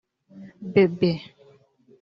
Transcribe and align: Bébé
Bébé 0.73 1.13